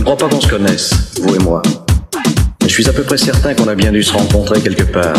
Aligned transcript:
ne 0.00 0.04
crois 0.04 0.16
pas 0.16 0.28
qu'on 0.28 0.40
se 0.40 0.48
connaisse, 0.48 0.94
vous 1.20 1.34
et 1.34 1.38
moi. 1.38 1.60
Mais 2.62 2.68
je 2.68 2.72
suis 2.72 2.88
à 2.88 2.92
peu 2.92 3.02
près 3.02 3.18
certain 3.18 3.52
qu'on 3.54 3.68
a 3.68 3.74
bien 3.74 3.92
dû 3.92 4.02
se 4.02 4.12
rencontrer 4.12 4.60
quelque 4.60 4.84
part, 4.84 5.14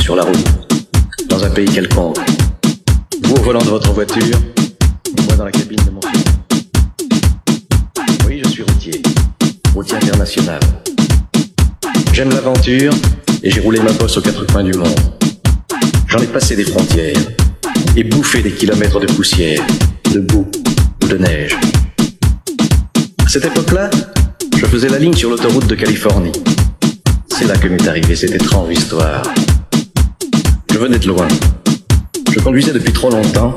sur 0.00 0.14
la 0.14 0.22
route, 0.22 0.46
dans 1.28 1.42
un 1.42 1.50
pays 1.50 1.66
quelconque. 1.66 2.18
Vous 3.24 3.34
au 3.34 3.40
volant 3.40 3.60
de 3.60 3.68
votre 3.68 3.92
voiture, 3.92 4.38
moi 5.26 5.36
dans 5.36 5.44
la 5.44 5.50
cabine 5.50 5.80
de 5.84 5.90
mon. 5.90 6.00
Oui, 8.28 8.40
je 8.44 8.48
suis 8.48 8.62
routier, 8.62 9.02
routier 9.74 9.96
international. 9.96 10.60
J'aime 12.12 12.30
l'aventure 12.30 12.94
et 13.42 13.50
j'ai 13.50 13.60
roulé 13.60 13.80
ma 13.80 13.92
bosse 13.92 14.16
aux 14.18 14.22
quatre 14.22 14.46
coins 14.46 14.64
du 14.64 14.72
monde. 14.74 15.00
J'en 16.06 16.18
ai 16.18 16.28
passé 16.28 16.54
des 16.54 16.64
frontières 16.64 17.18
et 17.96 18.04
bouffé 18.04 18.40
des 18.40 18.52
kilomètres 18.52 19.00
de 19.00 19.06
poussière, 19.06 19.66
de 20.12 20.20
boue 20.20 20.48
ou 21.02 21.06
de 21.08 21.18
neige. 21.18 21.56
Cette 23.32 23.46
époque-là, 23.46 23.88
je 24.58 24.66
faisais 24.66 24.90
la 24.90 24.98
ligne 24.98 25.14
sur 25.14 25.30
l'autoroute 25.30 25.66
de 25.66 25.74
Californie. 25.74 26.32
C'est 27.30 27.46
là 27.46 27.56
que 27.56 27.66
m'est 27.66 27.88
arrivée 27.88 28.14
cette 28.14 28.34
étrange 28.34 28.70
histoire. 28.74 29.22
Je 30.70 30.76
venais 30.76 30.98
de 30.98 31.06
loin. 31.06 31.26
Je 32.30 32.38
conduisais 32.40 32.74
depuis 32.74 32.92
trop 32.92 33.08
longtemps 33.08 33.56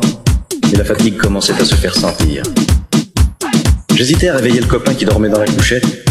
et 0.72 0.78
la 0.78 0.86
fatigue 0.86 1.18
commençait 1.18 1.60
à 1.60 1.66
se 1.66 1.76
faire 1.76 1.94
sentir. 1.94 2.44
J'hésitais 3.94 4.30
à 4.30 4.38
réveiller 4.38 4.62
le 4.62 4.66
copain 4.66 4.94
qui 4.94 5.04
dormait 5.04 5.28
dans 5.28 5.42
la 5.42 5.46
couchette. 5.46 6.08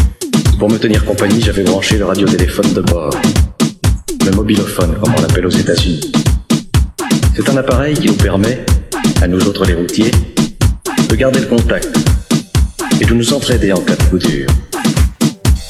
Pour 0.59 0.69
me 0.69 0.77
tenir 0.77 1.03
compagnie, 1.03 1.41
j'avais 1.41 1.63
branché 1.63 1.97
le 1.97 2.05
radiotéléphone 2.05 2.71
de 2.71 2.81
bord. 2.81 3.15
Le 4.23 4.29
mobilophone, 4.29 4.93
comme 5.03 5.15
on 5.17 5.21
l'appelle 5.21 5.47
aux 5.47 5.49
États-Unis. 5.49 6.11
C'est 7.35 7.49
un 7.49 7.57
appareil 7.57 7.95
qui 7.95 8.09
nous 8.09 8.13
permet, 8.13 8.63
à 9.23 9.27
nous 9.27 9.43
autres 9.47 9.65
les 9.65 9.73
routiers, 9.73 10.11
de 11.09 11.15
garder 11.15 11.39
le 11.39 11.47
contact 11.47 11.97
et 13.01 13.05
de 13.05 13.13
nous 13.13 13.33
entraider 13.33 13.71
en 13.73 13.79
cas 13.79 13.95
de 13.95 14.03
coup 14.03 14.17
dur. 14.17 14.47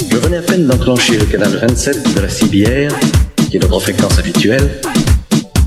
Je 0.09 0.17
venais 0.17 0.37
à 0.37 0.41
peine 0.41 0.67
d'enclencher 0.67 1.17
le 1.17 1.25
canal 1.25 1.55
27 1.55 2.15
de 2.15 2.21
la 2.21 2.29
CBR, 2.29 2.95
qui 3.49 3.57
est 3.57 3.59
notre 3.59 3.79
fréquence 3.79 4.17
habituelle, 4.19 4.81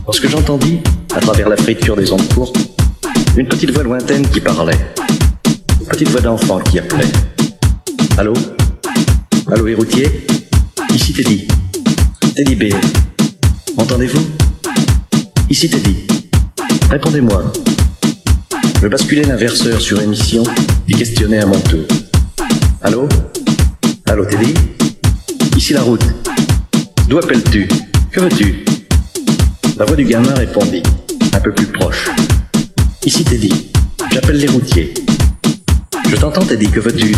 lorsque 0.07 0.29
j'entendis, 0.29 0.81
à 1.15 1.21
travers 1.21 1.49
la 1.49 1.57
friture 1.57 1.97
des 1.97 2.13
ondes 2.13 2.27
courtes, 2.33 2.57
une 3.37 3.47
petite 3.47 3.71
voix 3.73 3.83
lointaine 3.83 4.27
qui 4.29 4.41
parlait. 4.41 4.79
Une 5.81 5.87
petite 5.87 6.09
voix 6.11 6.21
d'enfant 6.21 6.61
qui 6.61 6.79
appelait. 6.79 7.11
Allô? 8.17 8.35
Allô, 9.51 9.67
les 9.67 9.75
routiers 9.75 10.27
Ici 10.95 11.13
Teddy. 11.13 11.47
Teddy 12.35 12.55
B. 12.55 12.75
Entendez-vous? 13.77 14.27
Ici 15.51 15.69
Teddy. 15.69 16.07
Répondez-moi. 16.91 17.53
Je 18.81 18.87
basculais 18.87 19.25
l'inverseur 19.25 19.81
sur 19.81 20.01
émission 20.01 20.45
et 20.89 20.93
questionnais 20.93 21.41
à 21.41 21.47
mon 21.47 21.59
tour. 21.59 21.85
Allô? 22.81 23.09
Allô 24.07 24.25
Teddy? 24.25 24.55
Ici 25.57 25.73
la 25.73 25.83
route. 25.83 26.05
D'où 27.09 27.19
appelles-tu? 27.19 27.67
Que 28.13 28.21
veux-tu? 28.21 28.65
La 29.77 29.85
voix 29.85 29.97
du 29.97 30.05
gamin 30.05 30.33
répondit, 30.35 30.85
un 31.33 31.41
peu 31.41 31.53
plus 31.53 31.67
proche. 31.67 32.09
Ici 33.05 33.25
Teddy. 33.25 33.73
J'appelle 34.13 34.39
les 34.39 34.47
routiers. 34.47 34.95
Je 36.09 36.15
t'entends 36.15 36.45
Teddy, 36.45 36.71
que 36.71 36.79
veux-tu? 36.79 37.17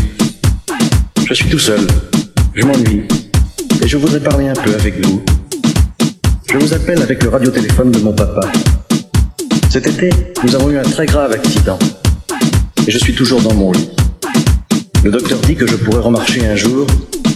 Je 1.28 1.34
suis 1.34 1.50
tout 1.50 1.58
seul. 1.58 1.86
Je 2.54 2.64
m'ennuie. 2.64 3.02
Et 3.82 3.86
je 3.86 3.98
voudrais 3.98 4.20
parler 4.20 4.48
un 4.48 4.54
peu 4.54 4.74
avec 4.74 5.04
vous. 5.04 5.22
Je 6.50 6.56
vous 6.56 6.72
appelle 6.72 7.02
avec 7.02 7.22
le 7.22 7.28
radiotéléphone 7.28 7.90
de 7.90 7.98
mon 7.98 8.14
papa. 8.14 8.50
Cet 9.70 9.86
été, 9.86 10.10
nous 10.42 10.52
avons 10.56 10.68
eu 10.70 10.78
un 10.78 10.82
très 10.82 11.06
grave 11.06 11.30
accident. 11.30 11.78
Et 12.88 12.90
je 12.90 12.98
suis 12.98 13.14
toujours 13.14 13.40
dans 13.40 13.54
mon 13.54 13.70
lit. 13.70 13.88
Le 15.04 15.12
docteur 15.12 15.38
dit 15.38 15.54
que 15.54 15.64
je 15.64 15.76
pourrai 15.76 16.00
remarcher 16.00 16.44
un 16.44 16.56
jour 16.56 16.88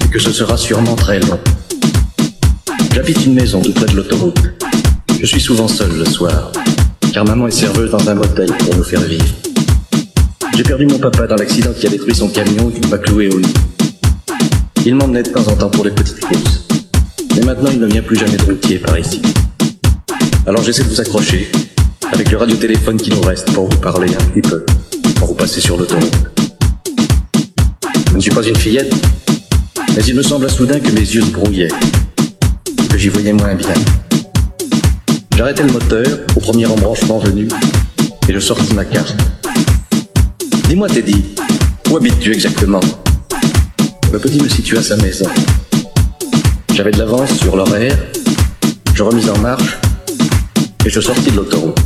et 0.04 0.08
que 0.08 0.18
ce 0.18 0.32
sera 0.32 0.56
sûrement 0.56 0.96
très 0.96 1.20
long. 1.20 1.38
J'habite 2.92 3.24
une 3.24 3.34
maison 3.34 3.62
tout 3.62 3.72
près 3.72 3.86
de 3.86 3.94
l'autoroute. 3.94 4.42
Je 5.20 5.26
suis 5.26 5.40
souvent 5.40 5.68
seul 5.68 5.96
le 5.96 6.04
soir, 6.04 6.50
car 7.12 7.24
maman 7.24 7.46
est 7.46 7.52
serveuse 7.52 7.92
dans 7.92 8.10
un 8.10 8.16
motel 8.16 8.50
pour 8.58 8.74
nous 8.74 8.82
faire 8.82 9.02
vivre. 9.02 9.32
J'ai 10.56 10.64
perdu 10.64 10.86
mon 10.86 10.98
papa 10.98 11.28
dans 11.28 11.36
l'accident 11.36 11.70
qui 11.72 11.86
a 11.86 11.90
détruit 11.90 12.16
son 12.16 12.28
camion 12.28 12.68
et 12.68 12.80
qui 12.80 12.88
m'a 12.88 12.98
cloué 12.98 13.28
au 13.28 13.38
lit. 13.38 13.54
Il 14.84 14.96
m'emmenait 14.96 15.22
de 15.22 15.30
temps 15.30 15.46
en 15.46 15.54
temps 15.54 15.70
pour 15.70 15.84
des 15.84 15.92
petites 15.92 16.18
courses. 16.18 16.66
Mais 17.36 17.44
maintenant, 17.44 17.70
il 17.72 17.78
ne 17.78 17.86
vient 17.86 18.02
plus 18.02 18.16
jamais 18.16 18.38
de 18.38 18.42
routier 18.42 18.78
par 18.78 18.98
ici. 18.98 19.22
Alors 20.48 20.64
j'essaie 20.64 20.82
de 20.82 20.88
vous 20.88 21.00
accrocher, 21.00 21.48
avec 22.14 22.30
le 22.30 22.38
radiotéléphone 22.38 22.96
qui 22.96 23.10
nous 23.10 23.20
reste 23.22 23.52
pour 23.52 23.68
vous 23.68 23.76
parler 23.78 24.08
un 24.14 24.24
petit 24.26 24.40
peu, 24.40 24.64
pour 25.16 25.28
vous 25.28 25.34
passer 25.34 25.60
sur 25.60 25.76
l'autoroute. 25.76 26.14
Je 28.10 28.14
ne 28.14 28.20
suis 28.20 28.30
pas 28.30 28.42
une 28.42 28.54
fillette, 28.54 28.94
mais 29.96 30.02
il 30.06 30.14
me 30.14 30.22
sembla 30.22 30.48
soudain 30.48 30.78
que 30.78 30.90
mes 30.92 31.00
yeux 31.00 31.22
se 31.22 31.30
brouillaient, 31.30 31.72
que 32.88 32.96
j'y 32.96 33.08
voyais 33.08 33.32
moins 33.32 33.56
bien. 33.56 33.74
J'arrêtai 35.36 35.64
le 35.64 35.72
moteur 35.72 36.06
au 36.36 36.40
premier 36.40 36.66
embranchement 36.66 37.18
venu 37.18 37.48
et 38.28 38.32
je 38.32 38.38
sortis 38.38 38.74
ma 38.74 38.84
carte. 38.84 39.16
Dis-moi, 40.68 40.88
Teddy, 40.88 41.34
où 41.90 41.96
habites-tu 41.96 42.32
exactement? 42.32 42.80
Le 44.12 44.20
petit 44.20 44.40
me 44.40 44.48
situa 44.48 44.78
à 44.78 44.82
sa 44.82 44.96
maison. 44.98 45.26
J'avais 46.72 46.92
de 46.92 46.98
l'avance 46.98 47.34
sur 47.38 47.56
l'horaire, 47.56 47.98
je 48.94 49.02
remis 49.02 49.28
en 49.28 49.38
marche 49.38 49.78
et 50.84 50.90
je 50.90 51.00
sortis 51.00 51.30
de 51.30 51.36
l'autoroute. 51.36 51.78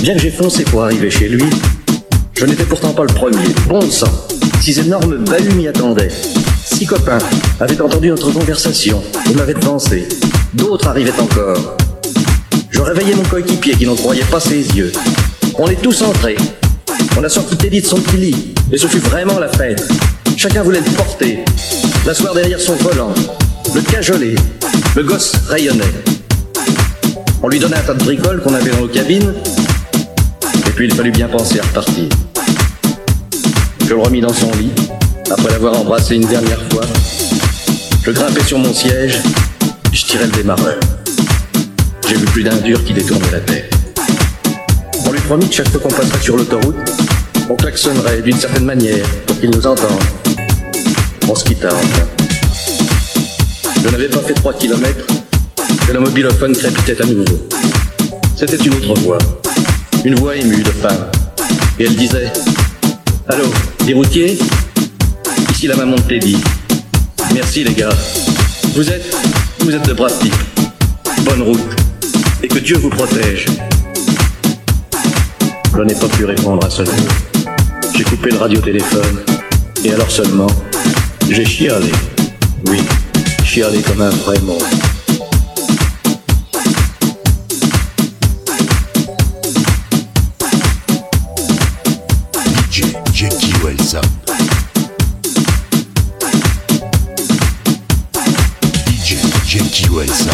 Bien 0.00 0.14
que 0.14 0.20
j'ai 0.20 0.30
foncé 0.30 0.64
pour 0.64 0.82
arriver 0.84 1.10
chez 1.10 1.28
lui, 1.28 1.44
je 2.34 2.44
n'étais 2.44 2.64
pourtant 2.64 2.92
pas 2.92 3.02
le 3.02 3.14
premier. 3.14 3.48
Bon 3.68 3.80
sang, 3.90 4.10
six 4.60 4.78
énormes 4.78 5.24
bahuts 5.24 5.54
m'y 5.54 5.68
attendaient. 5.68 6.10
Six 6.64 6.86
copains 6.86 7.18
avaient 7.60 7.80
entendu 7.80 8.08
notre 8.08 8.30
conversation 8.30 9.02
et 9.30 9.34
m'avaient 9.34 9.54
devancé. 9.54 10.08
D'autres 10.54 10.88
arrivaient 10.88 11.18
encore. 11.20 11.76
Je 12.70 12.80
réveillais 12.80 13.14
mon 13.14 13.22
coéquipier 13.22 13.74
qui 13.74 13.86
n'en 13.86 13.94
croyait 13.94 14.24
pas 14.24 14.40
ses 14.40 14.66
yeux. 14.76 14.92
On 15.58 15.68
est 15.68 15.80
tous 15.80 16.02
entrés. 16.02 16.36
On 17.16 17.24
a 17.24 17.28
sorti 17.28 17.56
Teddy 17.56 17.80
de 17.80 17.86
son 17.86 18.00
petit 18.00 18.54
et 18.72 18.78
ce 18.78 18.86
fut 18.86 18.98
vraiment 18.98 19.38
la 19.38 19.48
fête. 19.48 19.86
Chacun 20.36 20.62
voulait 20.62 20.80
le 20.80 20.90
porter, 20.96 21.44
l'asseoir 22.06 22.34
derrière 22.34 22.60
son 22.60 22.74
volant, 22.76 23.14
le 23.74 23.80
cajoler. 23.82 24.34
Le 24.96 25.04
gosse 25.04 25.32
rayonnait. 25.48 26.21
On 27.44 27.48
lui 27.48 27.58
donnait 27.58 27.76
un 27.76 27.82
tas 27.82 27.94
de 27.94 28.04
bricoles 28.04 28.40
qu'on 28.40 28.54
avait 28.54 28.70
dans 28.70 28.82
nos 28.82 28.88
cabines, 28.88 29.34
et 30.64 30.70
puis 30.70 30.86
il 30.86 30.94
fallut 30.94 31.10
bien 31.10 31.26
penser 31.26 31.58
à 31.58 31.62
repartir. 31.64 32.04
Je 33.80 33.88
le 33.88 34.00
remis 34.00 34.20
dans 34.20 34.32
son 34.32 34.48
lit, 34.52 34.70
après 35.28 35.50
l'avoir 35.50 35.76
embrassé 35.76 36.14
une 36.14 36.26
dernière 36.26 36.62
fois. 36.70 36.84
Je 38.04 38.12
grimpais 38.12 38.44
sur 38.44 38.58
mon 38.58 38.72
siège, 38.72 39.18
je 39.92 40.04
tirais 40.04 40.26
le 40.26 40.30
démarreur. 40.30 40.78
J'ai 42.08 42.14
vu 42.14 42.26
plus 42.26 42.44
d'un 42.44 42.56
dur 42.58 42.84
qui 42.84 42.92
détournait 42.92 43.32
la 43.32 43.40
tête. 43.40 43.74
On 45.04 45.10
lui 45.10 45.20
promit 45.20 45.48
que 45.48 45.54
chaque 45.54 45.68
fois 45.68 45.80
qu'on 45.80 45.88
passerait 45.88 46.22
sur 46.22 46.36
l'autoroute, 46.36 46.76
on 47.50 47.56
klaxonnerait 47.56 48.22
d'une 48.22 48.38
certaine 48.38 48.66
manière 48.66 49.04
pour 49.26 49.40
qu'il 49.40 49.50
nous 49.50 49.66
entende. 49.66 50.00
On 51.28 51.34
se 51.34 51.42
quitta. 51.42 51.70
Je 53.82 53.88
n'avais 53.88 54.08
pas 54.08 54.20
fait 54.20 54.34
trois 54.34 54.54
kilomètres 54.54 55.06
que 55.86 55.92
le 55.92 56.00
mobilophone 56.00 56.56
crépitait 56.56 57.00
à 57.02 57.06
nouveau. 57.06 57.48
C'était 58.36 58.56
une 58.56 58.74
autre 58.74 58.94
voix, 59.00 59.18
une 60.04 60.14
voix 60.16 60.36
émue 60.36 60.62
de 60.62 60.70
femme. 60.70 61.06
Et 61.78 61.84
elle 61.84 61.96
disait 61.96 62.32
Allô, 63.28 63.44
les 63.86 63.94
routiers? 63.94 64.38
Ici 65.50 65.66
la 65.66 65.76
maman 65.76 65.96
de 65.96 66.02
Teddy. 66.02 66.36
Merci 67.34 67.64
les 67.64 67.74
gars. 67.74 67.96
Vous 68.74 68.88
êtes, 68.88 69.16
vous 69.60 69.74
êtes 69.74 69.86
de 69.86 69.92
braves 69.92 70.18
types. 70.18 70.34
Bonne 71.24 71.42
route. 71.42 71.60
Et 72.42 72.48
que 72.48 72.58
Dieu 72.58 72.76
vous 72.78 72.90
protège. 72.90 73.46
Je 75.74 75.82
n'ai 75.82 75.94
pas 75.94 76.08
pu 76.08 76.24
répondre 76.24 76.64
à 76.66 76.70
ce 76.70 76.82
mot. 76.82 76.90
J'ai 77.96 78.04
coupé 78.04 78.30
le 78.30 78.38
radiotéléphone. 78.38 79.20
Et 79.84 79.92
alors 79.92 80.10
seulement, 80.10 80.48
j'ai 81.30 81.44
chialé. 81.44 81.90
Oui, 82.66 82.78
chialé 83.44 83.80
comme 83.82 84.02
un 84.02 84.10
vrai 84.10 84.38
mort. 84.40 84.62
coração. 100.06 100.31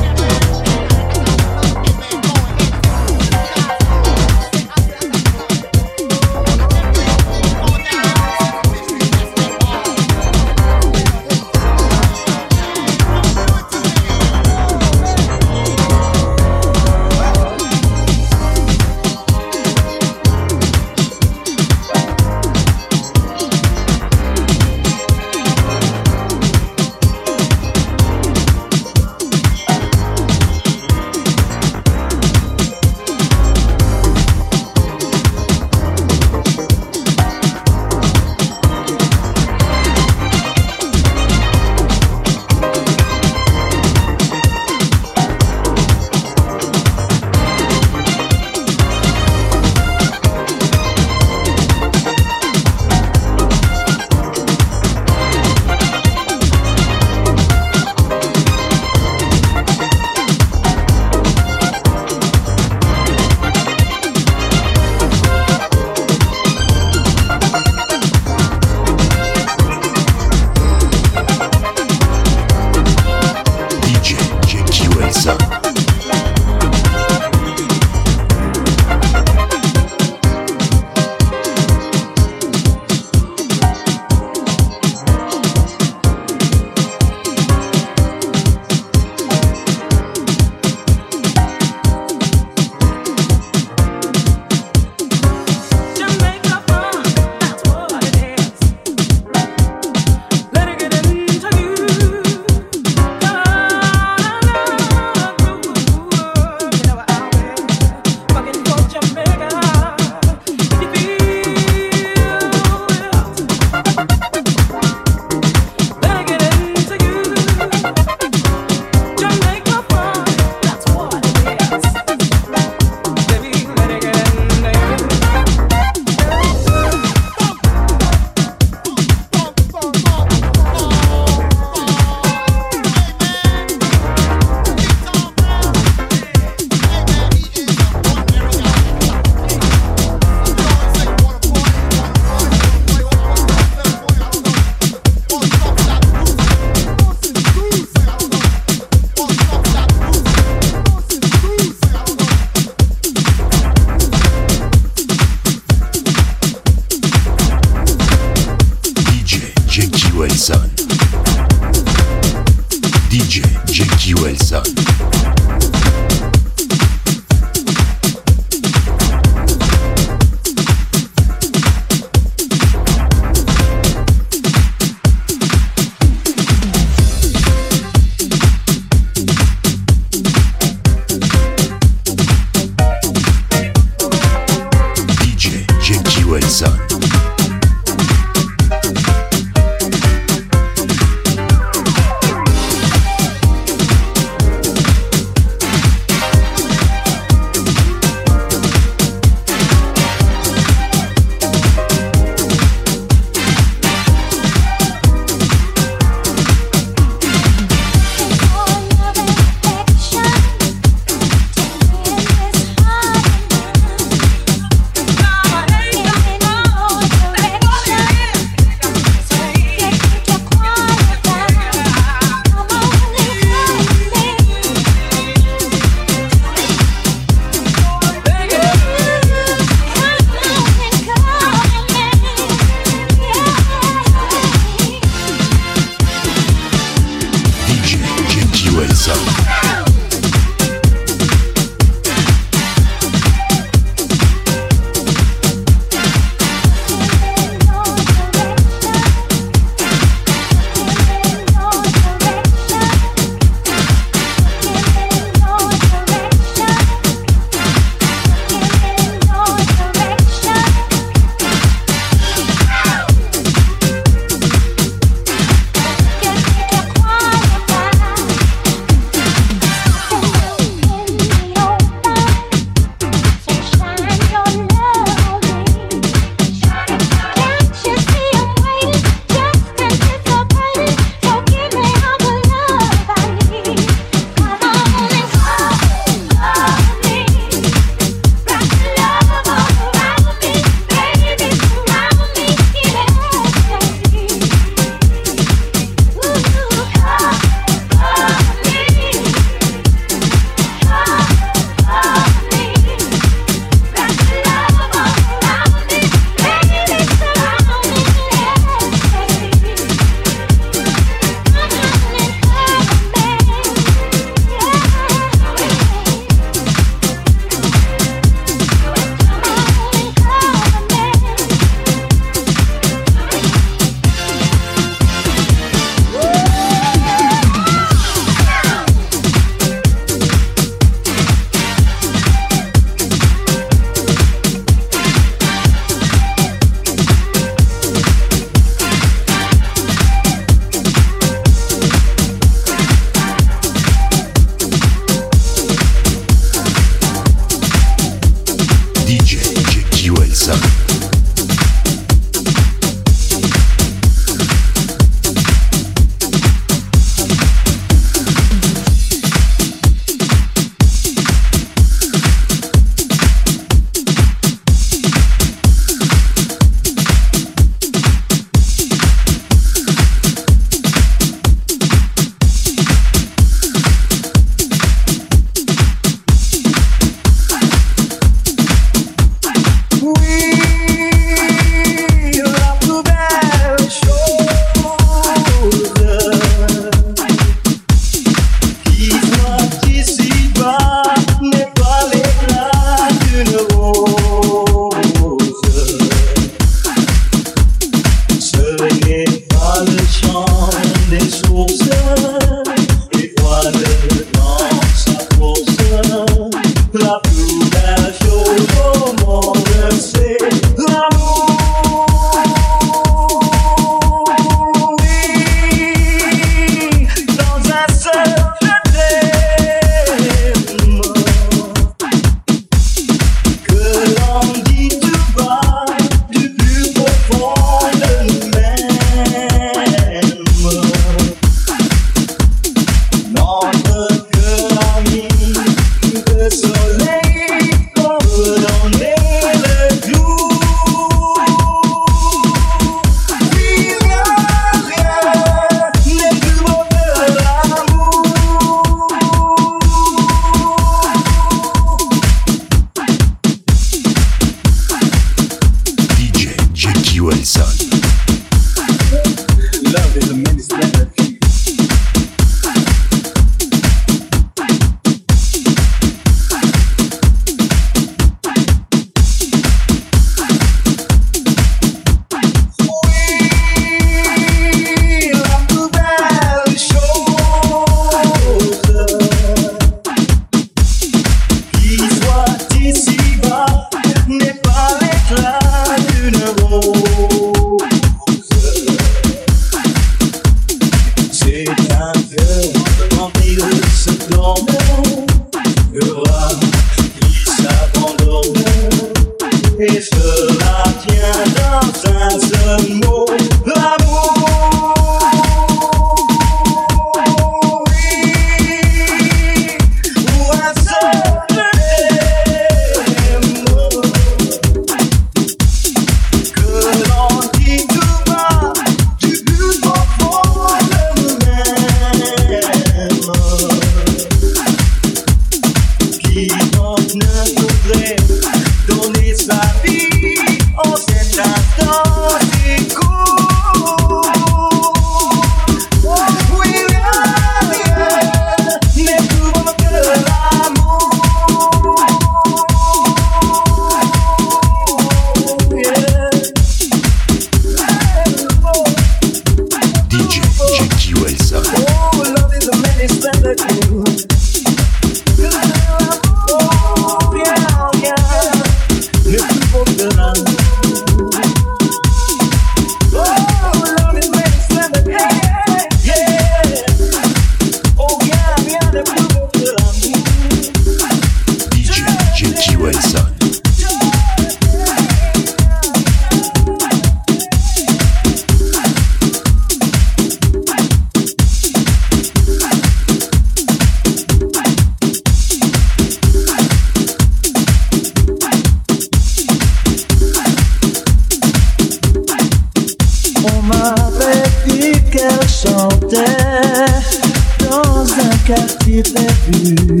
dans 596.10 598.02
un 598.02 598.36
quartier 598.46 599.02
perdu. 599.02 600.00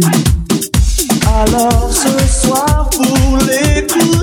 Alors 1.42 1.90
ce 1.90 2.18
soir 2.26 2.90
pour 2.90 3.38
les 3.46 3.86
coups. 3.86 4.19